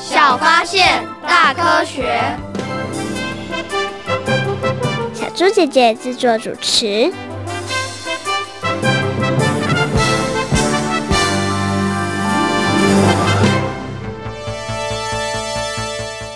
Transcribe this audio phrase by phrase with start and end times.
[0.00, 2.22] 小发现，大科学。
[5.12, 7.12] 小猪姐姐制作主持。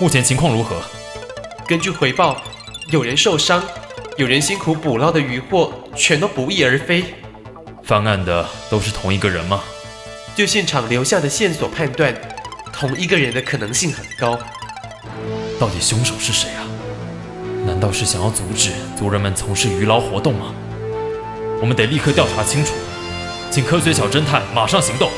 [0.01, 0.77] 目前情况如何？
[1.67, 2.43] 根据回报，
[2.91, 3.63] 有人受伤，
[4.17, 7.05] 有人辛苦捕捞的渔获全都不翼而飞。
[7.85, 9.63] 犯案的都是同一个人吗？
[10.35, 12.15] 就现场留下的线索判断，
[12.73, 14.39] 同一个人的可能性很高。
[15.61, 16.67] 到底凶手是谁啊？
[17.65, 20.53] 难道是想要阻止族人们从事渔捞活动吗？
[21.61, 22.73] 我们得立刻调查清楚，
[23.51, 25.09] 请科学小侦探马上行动。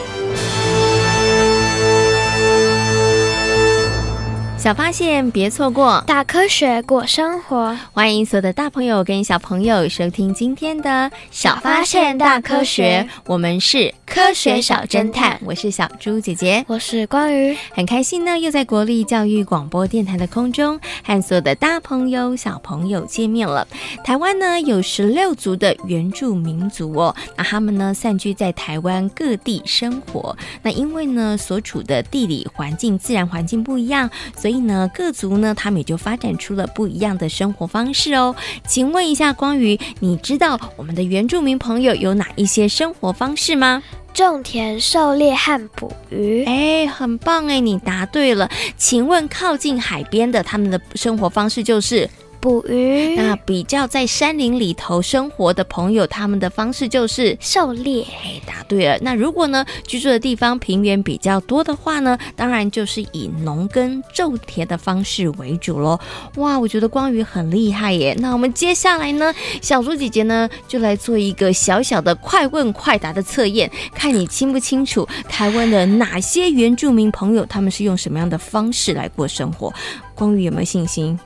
[4.58, 7.76] 小发现，别错过；大科学，过生活。
[7.92, 10.90] 欢迎所有的大朋友跟小朋友收听今天的
[11.30, 23.66] 《小发现大科学》，我们是科学小侦探，我是小猪姐姐，我是光宇，很开心呢，又在国立教育广播电台的空中和所有的大朋友、小朋友见面了。
[24.04, 30.36] 台湾呢有十六族的原住民族哦，那他们呢散居在台湾各地生活。
[30.62, 38.36] 那因为呢所处的地理环境、自然环境不一样，所以呢，各族呢，他们也就发展出了不一样的生活方式哦。
[38.66, 43.82] 请问一下，光宇，你知道我们的原住民朋友有哪一些生活方式吗？
[44.14, 46.44] 种田、狩猎和捕鱼。
[46.44, 48.48] 哎，很棒哎，你答对了。
[48.76, 52.08] 请问靠近海边的他们的生活方式就是？
[52.44, 53.14] 捕鱼。
[53.16, 58.02] 那比较在山林里头生活的朋友，他们的方式就是狩猎。
[58.22, 58.98] 哎，答对了。
[59.00, 65.98] 那如果呢，居住的地方平原比较多的话呢，当然就是以农耕种田的方式为主喽。
[66.36, 68.14] 哇，我觉得光宇很厉害耶。
[68.18, 79.72] 那我们接下来呢，小猪姐姐呢就来做一个小小的快问快答的测验，看你清不清楚台湾的哪些原住民朋友他们是用什么样的方式来过生活。
[80.14, 81.18] 光宇有没有信心？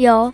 [0.00, 0.32] 有，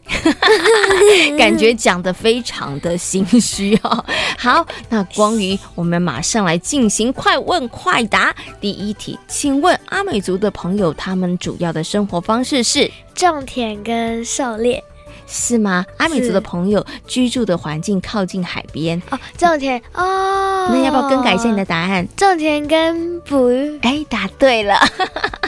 [1.39, 4.05] 感觉讲的非常的心虚哦。
[4.39, 8.35] 好，那光宇，我们马上来进行快问快答。
[8.61, 14.83] 第一题，请问阿美族的朋友，他们主要的生活方式是种田跟狩猎。
[15.27, 15.87] 是吗？
[15.97, 20.69] 阿美族的朋友居住的环境靠近海边哦，种田哦。
[20.71, 22.07] 那要不要更改一下你的答案？
[22.15, 23.79] 种田跟捕鱼。
[23.81, 24.79] 哎，答对了，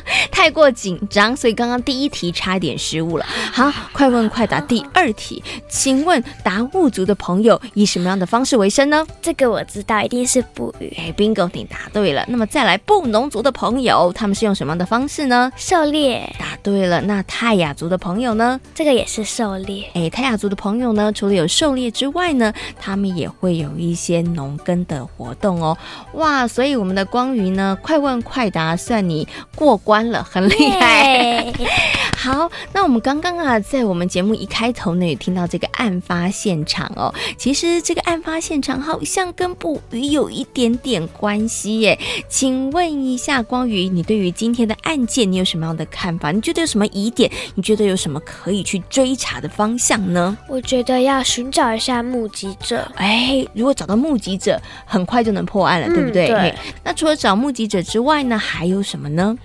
[0.31, 3.27] 太过紧张，所以刚刚第一题差一点失误了。
[3.53, 9.07] 好，快问快答，第二题，请问达悟族的朋友以什么样的方式为生呢？
[9.21, 10.95] 这个我知道，一定是捕鱼。
[10.99, 12.25] 哎，bingo，你答对了。
[12.29, 15.51] 那么再来，布农族的朋友，他们是用什么样的方式呢？
[15.57, 16.35] 狩猎。
[16.39, 17.01] 答对了。
[17.01, 18.61] 那泰雅族的朋友呢？
[18.75, 19.89] 这个也是狩猎。
[19.95, 25.77] 哎，泰雅族的朋友呢，除了有狩猎之外呢，他们也会有一些农耕的活动哦。
[26.15, 31.53] 哇，所以我们的光鱼呢，快问快答，算你过关了，很厉害。
[32.17, 37.15] 好，那我们刚刚啊，在我们节目一开头呢，也听到这个案发现场哦。
[37.37, 41.97] 其实这个案发现场好像跟捕鱼有一点点关系耶。
[42.29, 46.33] 请问一下，光宇，你对于今天的案件，你有什么样的看法？
[46.33, 47.31] 你觉得有什么疑点？
[47.55, 50.37] 你觉得有什么可以去追查的方向呢？
[50.49, 52.91] 我觉得要寻找一下目击者。
[52.97, 56.27] 哎，如果找到目击者，很快就能破案了，嗯、对不对？
[56.29, 56.55] 对。
[56.83, 59.37] 那除了找目击者之外呢，还有什么呢？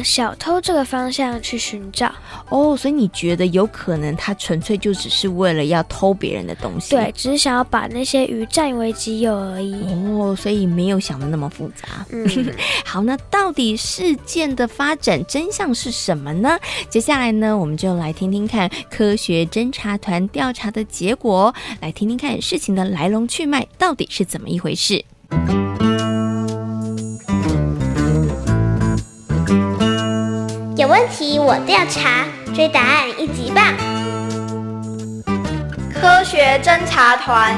[0.00, 2.10] 往小偷这个方向去寻找。
[2.48, 6.96] 哦，所以你觉得有可能他纯粹就只是为了要偷别人的东西？
[6.96, 9.74] 对，只是想要把那些鱼占为己有而已。
[10.18, 12.06] 哦，所以没有想的那么复杂。
[12.10, 12.26] 嗯，
[12.84, 16.58] 好，那到底事件的发展真相是什么呢？
[16.88, 25.04] 接下来呢，我们就来听听看科学侦查团调查的结果，来听听看事情的来龙去脉到底是怎么一回事。
[31.00, 33.74] 问题我调查，追答案一级棒！
[35.94, 37.56] 科学侦查团。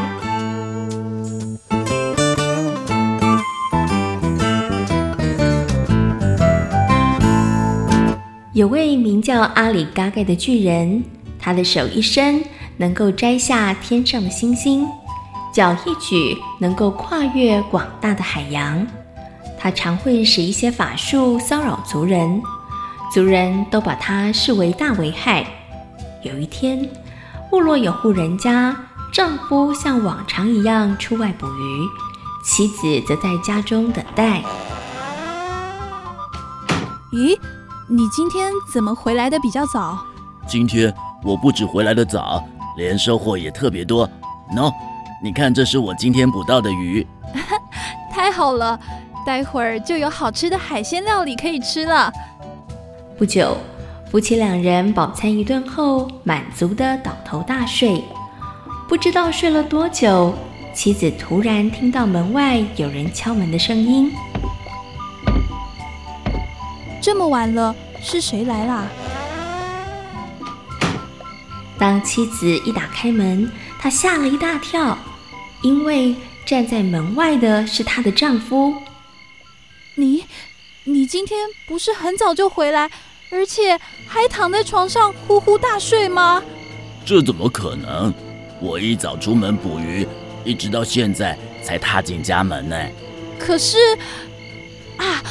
[8.53, 11.03] 有位名叫阿里嘎盖的巨人，
[11.37, 12.45] 他的手一伸，
[12.77, 14.87] 能够摘下天上的星星；
[15.53, 18.87] 脚一举，能够跨越广大的海洋。
[19.59, 22.41] 他常会使一些法术骚扰族人。
[23.13, 25.45] 族人都把它视为大危害。
[26.23, 26.89] 有一天，
[27.51, 28.75] 部落有户人家，
[29.13, 31.87] 丈夫像往常一样出外捕鱼，
[32.43, 34.43] 妻子则在家中等待。
[37.13, 37.39] 咦，
[37.87, 39.99] 你今天怎么回来的比较早？
[40.47, 40.91] 今天
[41.23, 42.43] 我不止回来的早，
[42.79, 44.09] 连收获也特别多。
[44.57, 44.73] 喏，
[45.23, 47.07] 你看，这是我今天捕到的鱼。
[48.11, 48.81] 太好了，
[49.27, 52.11] 待会儿就有好吃的海鲜料理可以吃了。
[53.23, 53.57] 不久，
[54.11, 58.03] 夫妻两人饱餐一顿后，满足的倒头大睡。
[58.89, 60.37] 不知道睡了多久，
[60.75, 64.13] 妻子突然听到门外有人敲门的声音。
[67.01, 68.89] 这么晚了，是谁来啦？
[71.79, 73.49] 当妻子一打开门，
[73.79, 74.99] 她吓了一大跳，
[75.63, 78.75] 因为站在门外的是她的丈夫。
[79.95, 80.25] 你，
[80.83, 81.39] 你今天
[81.69, 82.91] 不是很早就回来，
[83.33, 86.43] 而且还躺在床上呼呼大睡吗？
[87.05, 88.13] 这怎么可能？
[88.61, 90.07] 我一早出门捕鱼，
[90.45, 92.77] 一直到现在才踏进家门呢。
[93.39, 93.79] 可是，
[94.99, 95.23] 啊！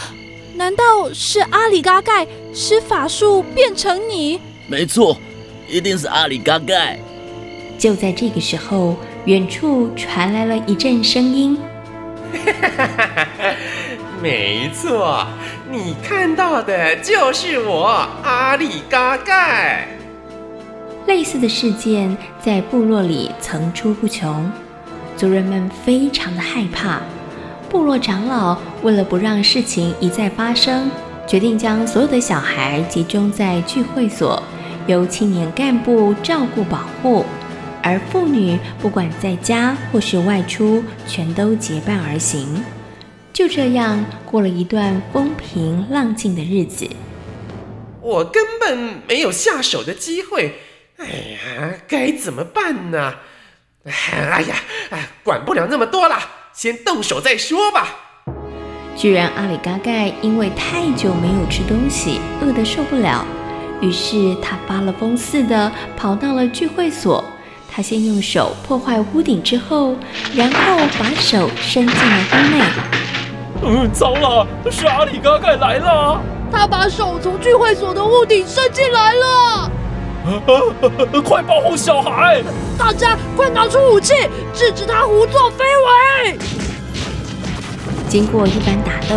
[0.54, 4.40] 难道是阿里嘎盖施法术变成你？
[4.68, 5.18] 没错，
[5.68, 7.00] 一定是阿里嘎盖。
[7.80, 11.58] 就在这个时候，远处传来了一阵声音。
[14.22, 15.26] 没错，
[15.70, 19.88] 你看到的就是我阿里嘎盖。
[21.08, 24.52] 类似的事件在部落里层出不穷，
[25.18, 27.02] 族人们非常的害怕。
[27.68, 30.92] 部落长老为了不让事情一再发生，
[31.26, 34.42] 决定将所有的小孩集中在聚会所，
[34.86, 37.26] 由青年干部照顾保护，
[37.82, 42.64] 而妇女不管在家或是外出，全都结伴而行。
[43.42, 46.88] 就这样过了一段风平浪静的日子。
[48.00, 50.60] 我根本没有下手的机会，
[50.98, 53.16] 哎呀，该怎么办呢？
[53.84, 54.56] 哎呀，
[55.24, 56.20] 管不了那么多了。
[56.54, 57.88] 先动手再说吧。
[58.96, 63.26] 居然阿里嘎盖因为太久没有吃东西，饿得受不了，
[63.82, 67.26] 于是他发了疯似的跑到了聚会所。
[67.72, 69.96] 他先用手破坏屋顶，之后，
[70.36, 73.01] 然后把手伸进了屋内。
[73.64, 76.20] 嗯，糟了，是阿里嘎盖来了！
[76.52, 79.72] 他把手从聚会所的屋顶伸进来了。
[81.24, 82.44] 快保护小孩！
[82.78, 84.14] 大家快拿出武器，
[84.54, 86.38] 制止他胡作非为！
[88.08, 89.16] 经过一番打斗，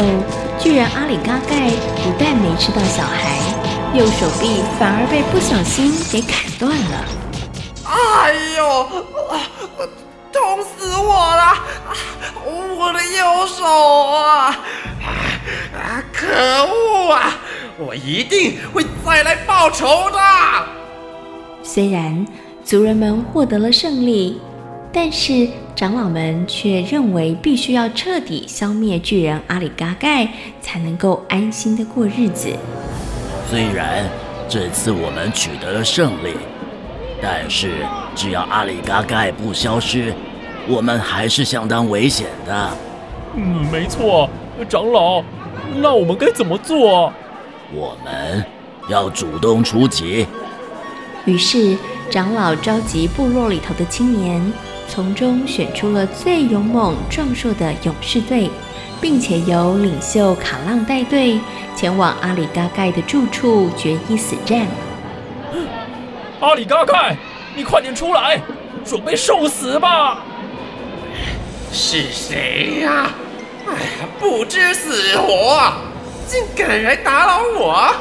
[0.59, 1.71] 巨人阿里嘎盖
[2.03, 3.39] 不但没吃到小孩，
[3.95, 7.05] 右手臂反而被不小心给砍断了。
[7.87, 8.89] 哎呦，
[10.55, 11.53] 痛死我了！
[12.79, 13.65] 我的右手
[14.13, 14.57] 啊！
[15.75, 16.29] 啊，可
[16.65, 17.37] 恶啊！
[17.77, 20.19] 我一定会再来报仇的。
[21.65, 22.25] 虽然
[22.63, 24.41] 族人们获得了胜利，
[24.93, 30.29] 但是长老们却认为必须要彻底消灭巨人阿里嘎盖，
[30.63, 32.53] 才能够安心的过日子。
[33.51, 34.09] 虽然
[34.49, 36.37] 这次我们取得了胜利，
[37.21, 37.85] 但是
[38.15, 40.15] 只要阿里嘎盖不消失，
[40.67, 42.71] 我们还是相当危险的。
[43.35, 44.29] 嗯，没错，
[44.69, 45.23] 长老，
[45.77, 47.13] 那我们该怎么做？
[47.73, 48.45] 我们
[48.89, 50.27] 要主动出击。
[51.25, 51.77] 于是，
[52.11, 54.53] 长老召集部落里头的青年，
[54.89, 58.51] 从中选出了最勇猛壮硕的勇士队，
[59.01, 61.41] 并且由领袖卡浪带队
[61.75, 64.67] 前往阿里嘎盖的住处决一死战。
[66.41, 67.17] 阿里嘎盖，
[67.57, 68.41] 你快点出来，
[68.85, 70.23] 准备受死吧！
[71.75, 73.11] 是谁呀？
[73.67, 75.73] 哎呀，不知死活，
[76.29, 77.93] 竟敢来打扰我！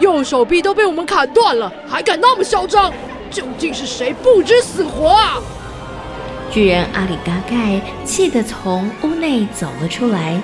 [0.00, 2.90] 右手臂都被我们砍断了，还敢那么嚣张？
[3.30, 5.36] 究竟是谁不知死活啊？
[6.50, 10.40] 巨人阿里嘎盖气得从屋内走了出来，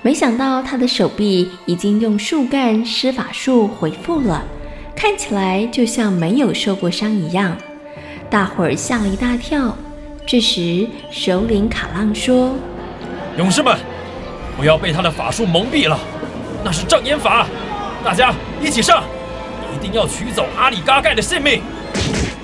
[0.00, 4.44] 没想到他的手臂已经用树干施法术恢复了，
[4.94, 7.56] 看起来就像没有受过伤一样。
[8.30, 9.76] 大伙儿吓了一大跳。
[10.26, 12.54] 这时，首领卡浪说
[13.36, 13.76] ：“勇士们，
[14.56, 15.98] 不要被他的法术蒙蔽了，
[16.64, 17.46] 那是障眼法。”
[18.02, 19.04] 大家一起上，
[19.74, 21.62] 一定要取走阿里嘎盖的性命！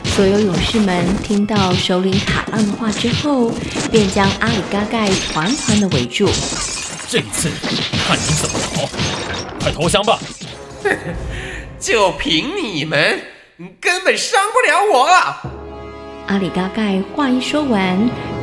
[0.05, 3.51] 所有勇士们听到首领卡浪的话之后，
[3.91, 6.29] 便将阿里嘎盖团团的围住。
[7.09, 7.51] 这一次，
[8.07, 8.89] 看你怎么逃！
[9.59, 10.19] 快投降吧！
[11.81, 13.23] 就凭你们，
[13.81, 15.60] 根本伤不了我。
[16.31, 17.99] 阿里嘎盖话一说完，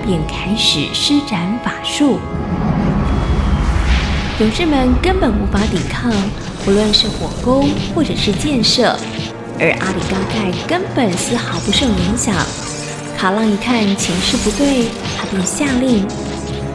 [0.05, 2.19] 便开始施展法术。
[4.41, 6.11] 勇士们根本无法抵抗。
[6.65, 8.93] 不论是火攻或者是箭射，
[9.57, 12.35] 而阿里嘎盖根本丝毫不受影响。
[13.17, 16.05] 卡浪一看情势不对，他便下令：“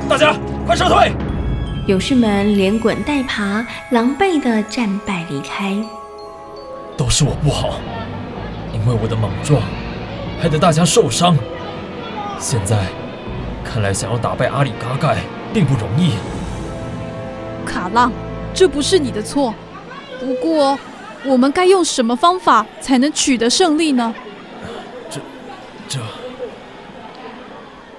[0.09, 1.12] 大家快撤退！”
[1.88, 5.76] 勇士们连滚带爬，狼狈地战败离开。
[6.97, 7.75] 都是我不好，
[8.73, 9.61] 因为我的莽撞，
[10.43, 11.37] 害得大家受伤。
[12.41, 12.77] 现在
[13.65, 15.19] 看来，想要打败阿里嘎盖
[15.55, 16.15] 并不容易。
[17.65, 18.11] 卡浪，
[18.53, 19.55] 这不是你的错。
[20.19, 20.77] 不过，
[21.25, 24.13] 我们该用什么方法才能取得胜利呢？
[25.09, 25.21] 这，
[25.87, 26.01] 这。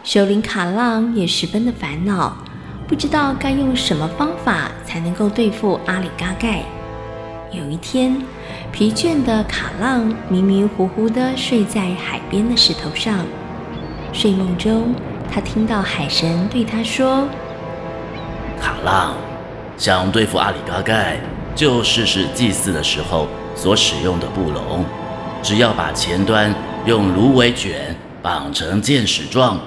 [0.03, 2.35] 首领卡浪也十分的烦恼，
[2.89, 6.65] 不知道该用什么方法才能够对付阿里嘎盖。
[7.53, 8.19] 有一天，
[8.71, 13.25] 疲倦的卡浪迷迷糊糊地睡在海边的石头上。
[14.11, 14.93] 睡梦中，
[15.31, 17.27] 他听到海神对他说
[18.59, 19.13] ：“卡浪，
[19.77, 21.19] 想对付阿里嘎盖，
[21.55, 24.83] 就试试祭祀的时候所使用的布笼，
[25.43, 26.53] 只要把前端
[26.85, 29.59] 用芦苇卷绑成箭矢状。”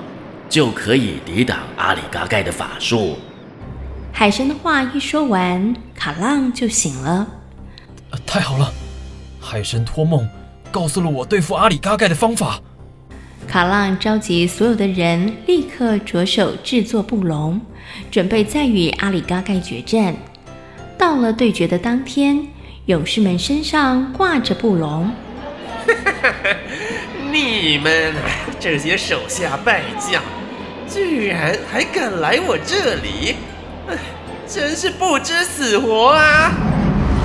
[0.49, 3.19] 就可以抵挡阿里嘎盖的法术。
[4.13, 7.27] 海神的话一说完，卡浪就醒了。
[8.25, 8.73] 太好了，
[9.41, 10.29] 海神托梦
[10.71, 12.61] 告诉了我对付阿里嘎盖的方法。
[13.49, 17.61] 卡浪召集所有的人，立刻着手制作布笼，
[18.11, 20.17] 准备再与阿里嘎盖决战。
[20.99, 22.45] 到了对决的当天，
[22.87, 25.11] 勇士们身上挂着布笼。
[27.31, 28.15] 你们
[28.59, 30.23] 这些手下败将，
[30.89, 33.37] 居然还敢来我这里，
[34.49, 36.51] 真是不知死活啊！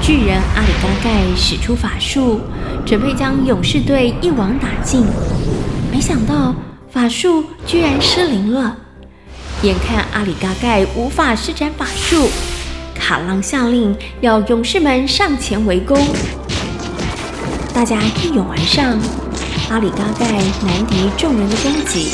[0.02, 2.42] 巨人阿里嘎盖使出法术，
[2.84, 5.06] 准备将勇士队一网打尽，
[5.92, 6.56] 没想到
[6.92, 8.76] 法术居然失灵了。
[9.62, 12.30] 眼看阿里嘎盖无法施展法术，
[12.96, 15.96] 卡浪下令要勇士们上前围攻。
[17.72, 18.98] 大家一拥而上。
[19.70, 20.26] 阿里嘎盖
[20.66, 22.10] 难敌众人的攻击，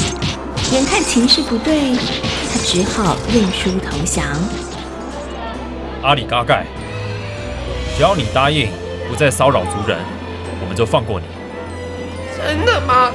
[0.73, 1.95] 眼看情势不对，
[2.51, 4.25] 他只好认输投降。
[6.03, 6.67] 阿里嘎盖，
[7.97, 8.69] 只要你答应
[9.09, 9.97] 不再骚扰族人，
[10.61, 11.25] 我们就放过你。
[12.37, 13.11] 真的吗？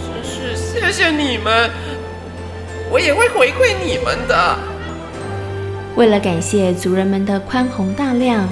[0.00, 1.70] 真是谢谢你们，
[2.90, 4.58] 我也会回馈你们的。
[5.94, 8.48] 为了感谢族人们的宽宏大量，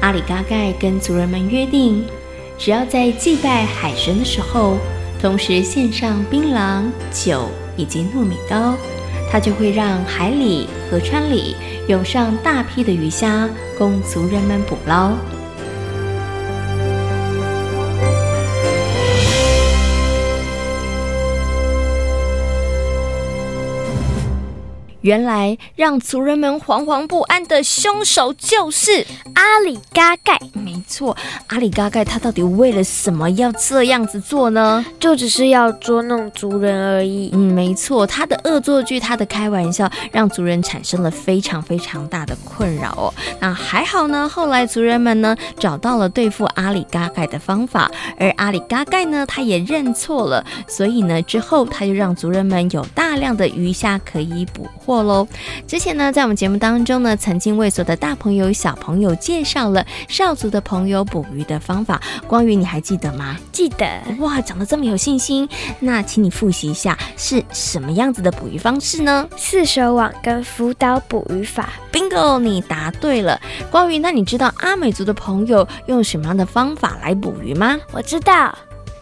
[0.00, 2.04] 阿里嘎盖跟族人们约定。
[2.58, 4.76] 只要在祭拜海神的时候，
[5.22, 6.82] 同时献上槟榔、
[7.12, 8.74] 酒以及糯米糕，
[9.30, 11.54] 他就会让海里、河川里
[11.86, 15.12] 涌上大批的鱼虾，供族人们捕捞。
[25.02, 30.38] 原来让族人们惶惶不安的凶手就是阿里嘎盖。
[30.52, 31.16] 没错，
[31.46, 34.84] 阿里嘎盖他到底为了什么要这样子做呢？
[34.98, 37.30] 就只是要捉弄族人而已。
[37.32, 43.14] 嗯，没错，他的恶作剧，他的开玩笑，让族人产生了非常非常大的困扰哦。
[43.40, 54.89] 那还好呢，后来族人们呢找到了对付阿里嘎盖的方法，而阿里嘎盖呢他也认错了，所以呢之后他就让族人们有大量的鱼虾可以捕获。
[54.90, 55.24] 过喽！
[55.68, 62.02] 之前呢，在我们节目当中呢，曾经为所有的大朋友、小朋友介绍了少族的朋友捕鱼的方法。
[62.26, 63.36] 光宇，你还记得吗？
[63.52, 63.86] 记得。
[64.18, 69.28] 哇，讲的这么有信心，那请你复习一下是什么样子的捕鱼方式呢？
[69.36, 71.68] 四手网跟浮岛捕鱼法。
[71.92, 73.40] Bingo，你答对了。
[73.70, 77.78] 光宇，那你知道阿美族的朋友用什么样的方法来捕鱼吗？
[77.92, 78.52] 我知道，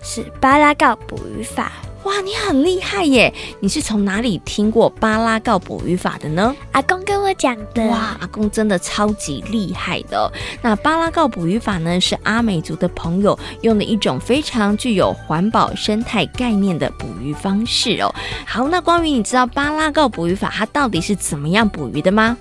[0.03, 1.73] 是巴拉告捕鱼法。
[2.05, 3.33] 哇，你很厉害耶！
[3.61, 6.55] 你是从哪里听过巴拉告捕鱼法的呢？
[6.73, 7.85] 阿公跟我讲的。
[7.89, 10.31] 哇，阿公真的超级厉害的哦。
[10.63, 18.15] 那巴拉告捕鱼法呢，是阿美族的朋友用的一种非常具有环保生态概念的捕鱼方式哦。
[18.47, 22.37] 好，那关于，你知道巴拉告捕鱼法它到底是怎么样捕鱼的吗？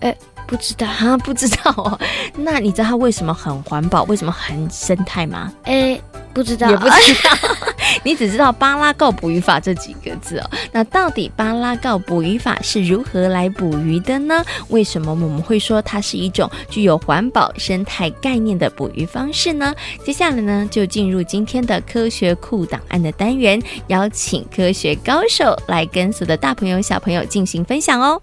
[0.00, 0.14] 呃，
[0.46, 1.98] 不知道啊， 不知道哦。
[2.36, 5.50] 那你知道它为什么很环保，为什么很生态吗？
[5.64, 6.00] 诶，
[6.32, 7.30] 不知道，也不知道。
[8.04, 14.42] 你只知道巴拉告捕鱼法这几个字哦，那到底巴拉告捕鱼法是如何来捕鱼的呢？
[14.68, 19.74] 为什么我们会说它是一种具有环保生态概念的捕鱼方式呢？
[20.04, 28.20] 接下来呢，就进入今天的科学库档案的单元，邀请科学高手来跟所有的大朋友小朋友进行分享哦。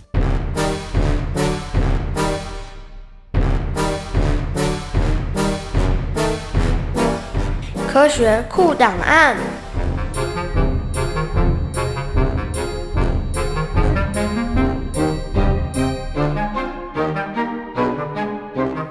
[7.99, 9.35] 科学酷档案。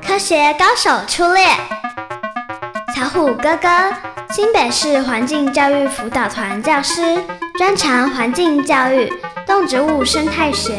[0.06, 1.46] 科学高手出列，
[2.94, 3.68] 小虎哥哥，
[4.28, 7.00] 新北市环境教育辅导团教师，
[7.56, 9.10] 专长环境教育、
[9.46, 10.74] 动植物生态学。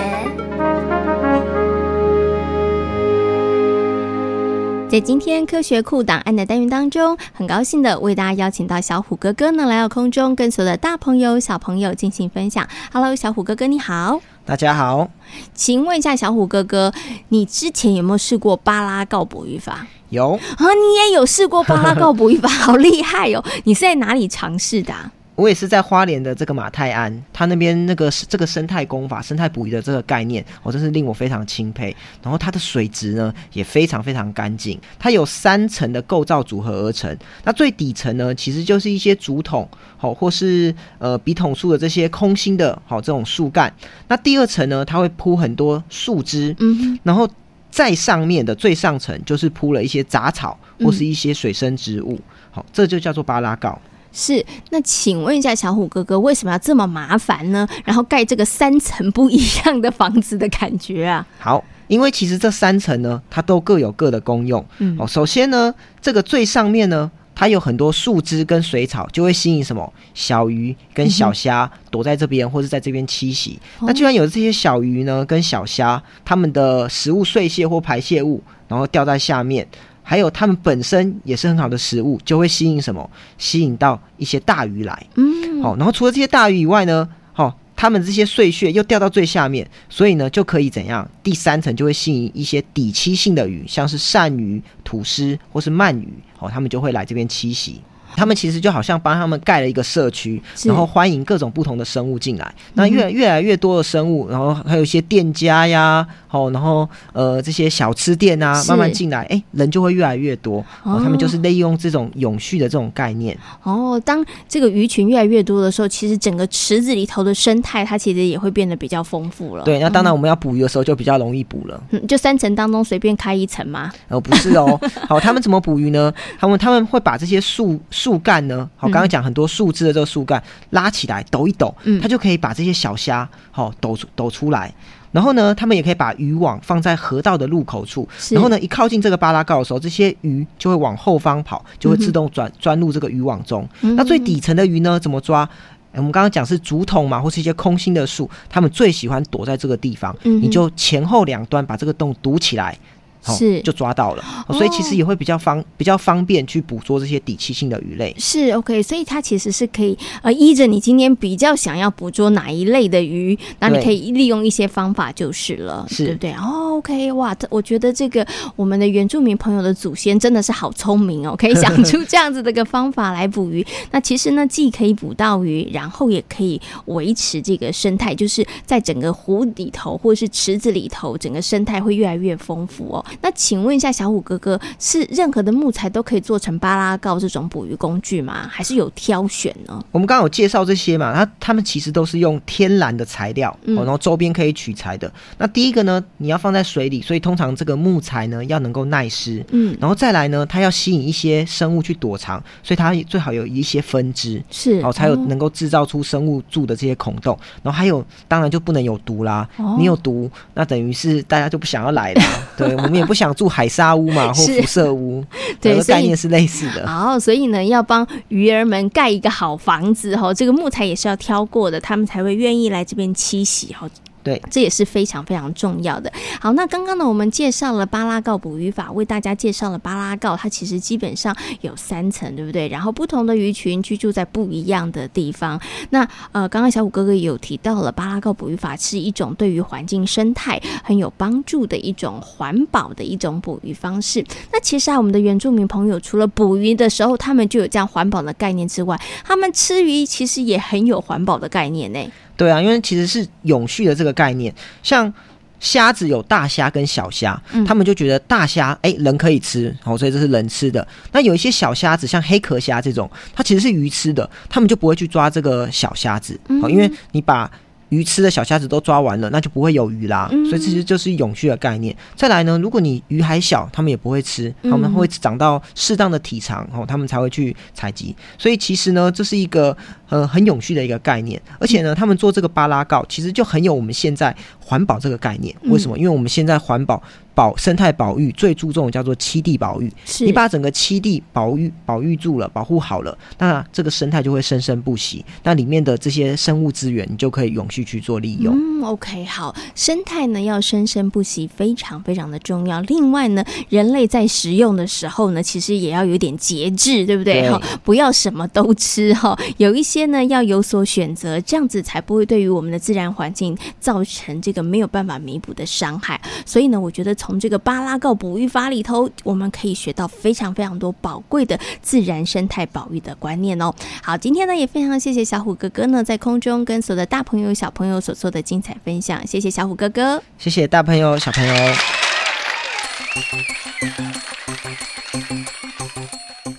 [4.91, 12.67] 在今天科学库档案的单元当中，很高兴的为大家邀请到小虎哥哥呢来到空中，跟所有的大朋友、小朋友进行分享。
[12.91, 15.07] Hello，小虎哥哥你好，大家好，
[15.53, 16.91] 请问一下小虎哥哥，
[17.27, 19.85] 你之前有没有试过巴拉告捕语法？
[20.09, 23.45] 有啊，你也有试过巴拉告捕语法， 好厉害哦！
[23.65, 25.11] 你是在哪里尝试的啊？
[25.39, 31.95] 我也是在花莲的这个马泰安，他那边那个这个生态工法、生态捕鱼的这个概念，我真是令我非常钦佩。
[32.21, 37.17] 然后它的水质呢也非常非常干净，它有三层的构造组合而成。
[37.45, 39.65] 那最底层呢，其实就是一些竹筒，
[39.95, 43.73] 好或是呃笔筒树的这些空心的，好这种树干。
[44.09, 47.25] 那第二层呢，它会铺很多树枝，嗯，然后
[47.71, 52.19] 在上面的最上层就是铺了一些杂草或是一些水生植物，
[52.51, 53.79] 好，这就叫做巴拉告。
[54.11, 57.67] 是，那请问一下小虎哥哥，为什么要这么麻烦呢？
[57.85, 61.25] 然后盖这个三层不一样的房子的感觉啊？
[61.37, 64.65] 好，因为其实这三层呢，它都各有各的功用。
[64.79, 73.59] 嗯，哦，首先呢，这个最上面呢，它有很多树枝跟水草，就会吸引什么小鱼跟小虾躲在这边，嗯、或是在这边栖息。
[73.79, 79.67] 哦、那居然有这些小鱼呢跟小虾，它们的食物碎屑或排泄物，然后掉在下面。
[80.09, 83.07] 还有它们本身也是很好的食物，就会吸引什么？
[83.37, 85.05] 吸引到一些大鱼来。
[85.13, 91.07] 嗯，好，然后除了这些大鱼以外呢，好，它们这些碎屑又掉到最下面，所以呢就可以怎样？
[91.21, 97.79] 第三层就会吸引一些底栖性的鱼，像是鳝鱼、土狮或是鳗鱼，好，它们就会来这边栖息。
[98.19, 102.53] 他们其实就好像帮他们盖了一个社区，然后欢迎各种不同的生物进来。
[102.73, 110.59] 那越越来越多的生物，然后还有一些店家呀，哦，然后呃这些小吃店啊，慢慢进来，哎，人就会越来越多。
[110.83, 113.37] 哦，他们就是利用这种永续的这种概念。
[113.63, 119.63] 哦，当这个鱼群越来越多的时候，其实整个池子里头的生态，它其实也会变得比较丰富了。
[119.63, 121.81] 对，那当然我们要捕鱼的时候就比较容易捕了。
[121.91, 123.89] 嗯，就三层当中随便开一层吗？
[124.09, 124.77] 呃，不是哦。
[125.07, 126.13] 好，他们怎么捕鱼呢？
[126.37, 127.79] 他们他们会把这些树。
[127.91, 128.69] 树干呢？
[128.75, 130.41] 好，刚刚讲很多树枝的这个树干
[130.71, 134.73] 拉起来抖一抖，它就可以把这些小虾好抖出抖出来。
[135.11, 138.07] 然后呢，他们也可以把渔网放在河道的入口处。
[138.29, 143.67] 然后呢，一靠近这个巴拉告的时候，这些鱼就会往后方跑，就会自动钻钻入这个渔网中。
[143.81, 145.49] 那最底层的鱼呢，怎么抓？
[145.93, 150.15] 我们刚刚讲是竹筒嘛，或是一些空心的树，他们最喜欢躲在这个地方。
[150.21, 152.77] 你就前后两端把这个洞堵起来。
[153.21, 158.15] 是、哦，就抓到了，哦、所以其实也会比较方比较方便去捕捉这些底栖性的鱼类。
[158.17, 166.31] 是 OK，所以它其实是可以呃依着你今天比较想要捕捉哪一类的鱼，那你可以利用一些方法就是了，对，对不对？
[166.33, 173.65] 哦，OK，哇，我觉得这个我们的原住民朋友的祖先真的是好聪明哦， 可以想出这样子的一个方法来捕鱼。
[173.91, 183.05] 那其实呢，既可以捕到鱼，然后也可以维持这个生态，就是在整个湖里头或是池子里头，整个生态会越来越丰富哦。
[183.21, 188.47] 那请问一下，小虎哥哥，是任何的木材都可以做成巴拉告这种捕鱼工具吗？
[188.49, 189.83] 还是有挑选呢？
[189.91, 195.11] 我们刚刚有介绍这些嘛，它它们其实都是用天然的材料，嗯、然后周边可以取材的。
[195.37, 207.37] 那第一个呢，你要放在水里，所以通常这个木材呢要能够耐湿，嗯，然后再来呢，它要吸引一些生物去躲藏，所以它最好有一些分支，是，哦才有能够制造出生物住的这些孔洞。
[207.63, 212.21] 然后还有，当然就不能有毒啦，哦、你有毒，那等于是大家就不想要来了。
[212.57, 215.23] 对，我们也不想住海沙屋嘛， 或辐射屋，
[215.59, 216.85] 对，概念是类似的。
[216.85, 223.89] 哦，所以呢，要帮鱼儿们盖一个好房子哈，这个木材也是要挑过的，他们才会愿意来这边栖息哈。
[224.21, 226.11] 对，这也是非常非常重要的。
[226.41, 232.67] 好，那刚刚呢，我们介绍了巴拉告捕鱼法，为大家介绍了巴拉告，它其实基本上有三层，对不对？
[232.67, 235.59] 然后不同的鱼群居住在不一样的地方。
[235.91, 244.25] 那呃，刚刚小虎哥哥有提到了，巴拉告捕鱼法是一种对于环境生态很有帮助的一种环保的一种捕鱼方式。
[244.51, 251.99] 那其实啊，我们的原住民朋友除了捕鱼的时候，他们就有这样环保的概念之外，他们吃鱼其实也很有环保的概念呢。
[252.39, 255.13] 对啊，因为其实是永续的这个概念，像
[255.59, 260.87] 虾子有大虾跟小虾，嗯、他们就觉得大虾哎人可以吃，哦，所以这是人吃的。
[261.11, 267.51] 那有一些小虾子，像黑壳虾这种，它其实是鱼吃的，他们就不会去抓这个小虾子，哦、因为你把。
[267.89, 270.29] 鱼吃的小虾子都抓完了，那就不会有鱼啦。
[270.31, 271.95] 嗯、所以其实就是永续的概念。
[272.15, 278.15] 再来呢，如果你鱼还小，他们也不会吃，他们会长到适当的体长，哦，他们才会去采集。
[278.37, 279.75] 所以其实呢，这是一个
[280.07, 281.41] 呃很永续的一个概念。
[281.59, 285.55] 而且呢，他们做这个巴拉告，其实就很有我们现在环保这个概念。
[285.63, 285.97] 为什么？
[285.97, 287.01] 因为我们现在环保
[287.33, 289.91] 保生态保育最注重的叫做七地保育。
[290.05, 295.23] 是你把整个七地保育保育住了，保护好了，那这个生态就会生生不息。
[295.43, 298.55] 那里面的这些生物资源，你就可以永续去做利用。
[298.55, 302.81] 嗯，OK，好，生态呢要生生不息，非常非常的重要。
[302.81, 307.49] 另外呢，人类在食用的时候呢，其实也要有点节制，对不对？
[307.49, 316.19] 哈，不要什么都吃哈，有一些呢要有所选择，这样子才不会对于我们的自然环境造成这个没有办法弥补的伤害。
[316.45, 323.73] 所以呢，我觉得从这个巴拉告哺育法里头，我们可以学到非常非常多宝贵的自然生态保育的观念哦。
[324.01, 331.53] 好，今天呢也非常谢谢小虎哥哥呢在空中跟所有的大朋友小朋友所做的精彩分享，谢谢小虎哥哥，谢谢大朋友小朋友。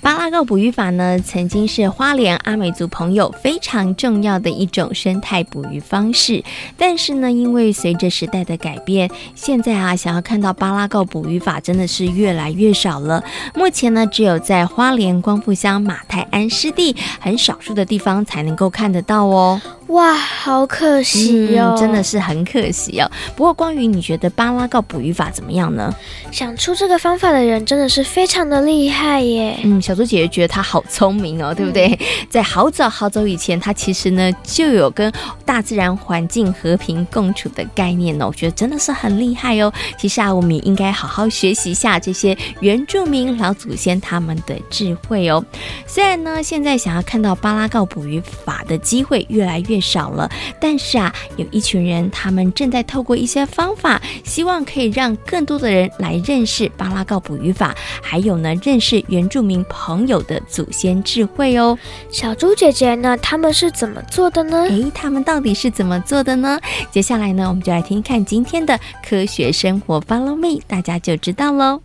[0.02, 6.42] 巴拉告捕鱼法呢，曾经是花莲阿美族朋友非常重要的一种生态捕鱼方式。
[6.78, 13.22] 但是呢，因为随着时代的改变，现在啊，想要看到巴拉告捕鱼法真的是越来越少了。
[13.54, 19.60] 目前呢，只有在花莲光复乡马太安湿地很少数的地方才能够看得到哦。
[19.88, 23.10] 哇，好可惜哦，嗯，真的是很可惜哦。
[23.34, 25.92] 不过，光宇，你觉得巴拉告捕鱼法怎么样呢？
[26.30, 29.58] 想出这个方法的人真的是非常的厉害耶。
[29.64, 31.88] 嗯，小猪姐姐觉得他好聪明哦，对不对？
[31.88, 31.98] 嗯、
[32.30, 35.12] 在好早好早以前，他其实呢就有跟
[35.44, 38.28] 大自然环境和平共处的概念哦。
[38.28, 39.72] 我觉得真的是很厉害哦。
[39.98, 45.44] 其实啊，我们也应该好好学习一下这些原住民老祖先他们的智慧哦。
[45.88, 61.78] 虽然呢，现在想要看到巴拉告捕鱼法的机会越来越少了，但是啊，有一群人，他们正在透过一些方法，希望可以让更多的人来认识巴拉告捕鱼法，还有呢，认识原住民朋友的祖先智慧哦。
[62.10, 64.66] 小猪姐姐呢，他们是怎么做的呢？
[64.68, 66.60] 诶，他们到底是怎么做的呢？
[66.90, 71.80] 接下来呢，我们就来听看今天的科学生活，Follow me，大家就知道喽。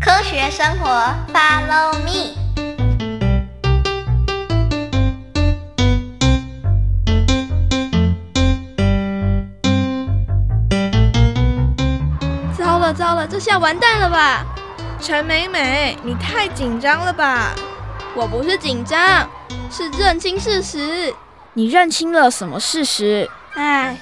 [0.00, 0.88] 科学生活
[1.34, 2.51] ，Follow me。
[12.92, 14.44] 了糟了，这下完蛋了吧？
[15.00, 17.54] 陈美美，你太紧张了吧？
[18.14, 19.26] 我不是紧张，
[19.70, 21.14] 是认清事实。
[21.54, 23.28] 你认清了什么事实？
[23.54, 23.96] 哎。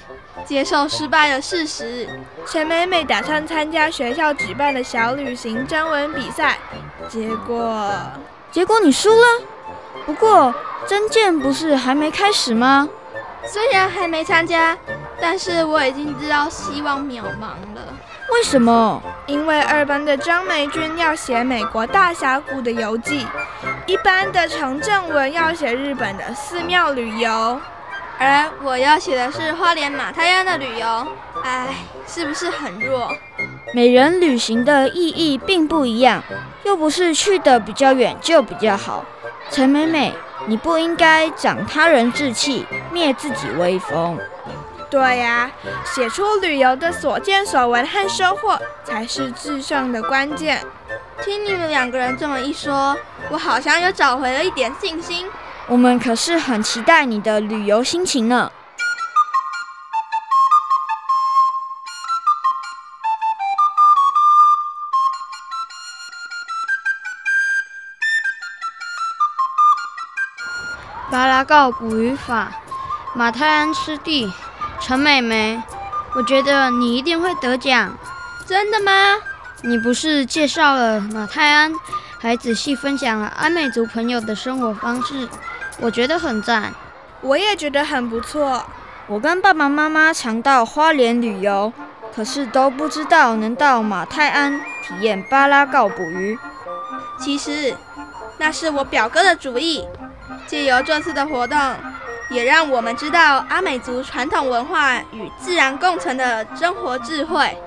[0.46, 2.08] 接受失败的事实。
[2.46, 6.58] 陈美美打算参加学校举办的小旅行征文比赛，
[7.08, 7.92] 结果，
[8.50, 9.26] 结果你输了。
[10.06, 10.52] 不过
[10.88, 12.88] 征件不是还没开始吗？
[13.46, 14.76] 虽然还没参加，
[15.20, 17.94] 但是我已经知道希望渺茫了。
[18.32, 19.02] 为什么？
[19.26, 23.26] 因为二班的张梅君要写美国大峡谷的游记，
[23.86, 27.60] 一班的程正文要写日本的寺庙旅游。
[28.18, 31.06] 而我要写的是花莲马太鞍的旅游，
[31.42, 31.68] 唉，
[32.06, 33.10] 是不是很弱？
[33.72, 36.22] 每人旅行的意义并不一样，
[36.64, 39.04] 又不是去的比较远就比较好。
[39.50, 40.12] 陈美美，
[40.46, 44.18] 你不应该长他人志气，灭自己威风。
[44.90, 45.48] 对呀，
[45.84, 50.66] 写出旅游的所见所闻和收获，才是制胜的关键。
[51.22, 52.96] 听你们两个人这么一说，
[53.30, 55.30] 我好像又找回了一点信心。
[55.68, 58.50] 我们可是很期待你的旅游心情呢。
[71.12, 72.52] 巴拉告捕鱼法，
[73.14, 74.32] 马太安湿地，
[74.80, 75.62] 陈美美，
[76.14, 77.96] 我觉得你一定会得奖。
[78.46, 78.92] 真的吗？
[79.62, 81.72] 你不是介绍了马泰安，
[82.18, 85.28] 还仔细分享了阿美族朋友的生活方式。
[85.78, 86.72] 我觉得很赞，
[87.20, 88.64] 我也觉得很不错。
[89.06, 91.72] 我跟爸爸妈妈常到花莲旅游，
[92.14, 96.38] 可是都不知道能到马泰安体验巴拉告捕鱼。
[97.18, 97.76] 其实
[98.38, 99.86] 那是我表哥的主意。
[100.46, 101.58] 借由这次的活动，
[102.30, 107.58] 也让我们知道阿美族传统文化与自然共存的生活智慧。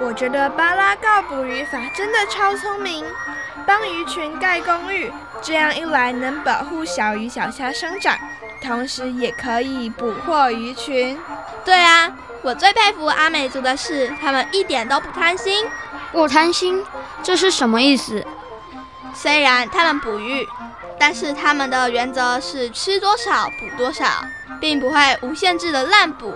[0.00, 3.04] 我觉得巴拉告捕鱼法真的超聪明。
[3.64, 8.18] 帮鱼群盖公寓，这样一来能保护小鱼小虾生长，
[8.60, 11.16] 同时也可以捕获鱼群。
[11.64, 12.10] 对啊，
[12.42, 15.64] 我最佩服阿美族的是，他们一点都不贪心。
[16.10, 16.84] 不贪心，
[17.22, 18.26] 这是什么意思？
[19.14, 20.44] 虽然他们捕鱼，
[21.02, 24.04] 但是他们的原则是吃多少补多少，
[24.60, 26.32] 并不会无限制的滥补。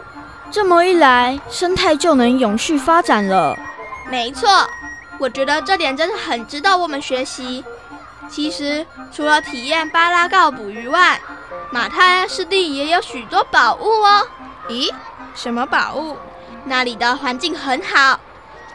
[0.50, 3.56] 这么一来，生态就能永续发展了。
[4.10, 4.68] 没错。
[5.20, 7.64] 我觉得这点真的很值得我们学习。
[8.28, 11.20] 其实，除了体验巴拉告捕鱼外，
[11.70, 14.26] 马太安湿地也有许多宝物哦。
[14.68, 14.92] 咦，
[15.36, 16.16] 什么宝物？
[16.64, 18.18] 那里的环境很好，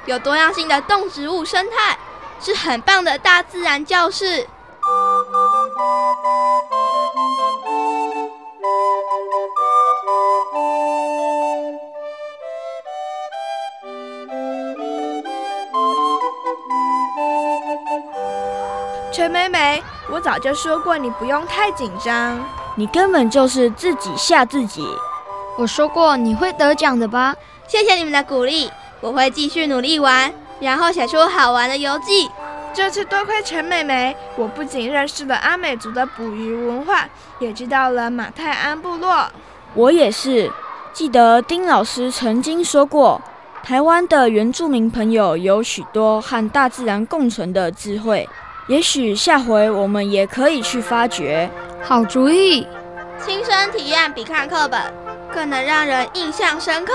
[0.05, 1.97] 有多样性的动植物生态，
[2.39, 4.47] 是很棒的大自然教室。
[19.21, 24.83] 陈美美，我早就说过你不用太紧张，你根本就是自己吓自己。
[25.59, 27.35] 我说过你会得奖的吧？
[27.67, 32.31] 谢谢你们的鼓励，我会继续努力玩，然后写出好玩的游记。
[32.73, 37.07] 这次多亏陈美美，我不仅认识了阿美族的捕鱼文化，
[37.37, 39.29] 也知道了马太安部落。
[39.75, 40.51] 我也是，
[40.93, 43.21] 记得丁老师曾经说过，
[43.61, 48.27] 台湾的原住民朋友有许多和大自然共存的智慧，
[48.67, 51.49] 也许下回我们也可以去发掘。
[51.83, 52.67] 好主意，
[53.23, 54.79] 亲身体验比看课本
[55.33, 56.93] 更能让人印象深刻。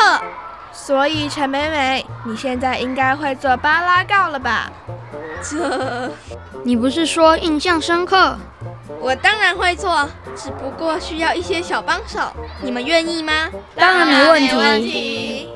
[0.72, 4.70] 所以陈美美，你现在应该会做巴拉告了吧？
[5.42, 6.10] 这，
[6.62, 8.36] 你不是说印象深刻？
[9.00, 12.20] 我当然会做，只不过需要一些小帮手。
[12.62, 13.48] 你们愿意吗？
[13.74, 15.48] 当然没问题。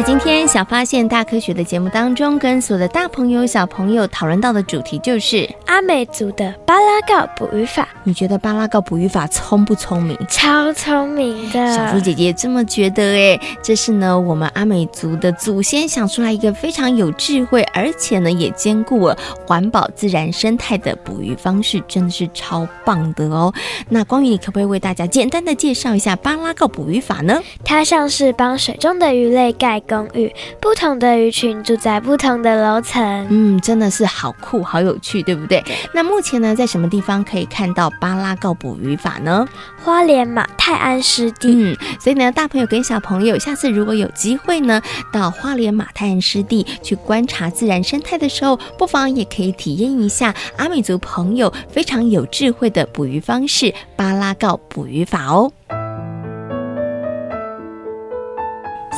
[0.00, 7.86] 在今天小发现大科学的节目当中，跟所有的大朋友小朋友讨论到的主题就是阿美族的巴拉告捕鱼法。
[8.02, 10.16] 你觉得巴拉告捕鱼法聪不聪明？
[10.26, 11.76] 超聪明的。
[11.76, 23.52] 小猪姐姐这么觉得哎，这是呢我们阿美族的祖先想出来一个非常有智慧，而且呢也兼顾了环保自然生态的捕鱼方式，真的是超棒的哦。
[23.90, 27.38] 那光宇，你可不可以为大家简单的介绍一下巴拉告捕鱼法呢？
[27.62, 33.26] 它像是帮水中的鱼类盖公寓，不同的鱼群住在不同的楼层。
[33.28, 35.60] 嗯，真的是好酷，好有趣，对不对？
[35.62, 35.74] 对。
[35.92, 39.44] 那目前呢，在什么地方可以看到巴拉告捕鱼法呢？
[39.82, 41.52] 花莲马泰安湿地。
[41.52, 44.80] 嗯，所以呢，大朋友跟小朋友，下次如果有机会呢，
[45.12, 55.50] 到花莲马泰安湿地去观察自然生态的时候，不妨也可以体验一下阿美族朋友非常有智慧的捕鱼方式——巴拉告捕鱼法哦。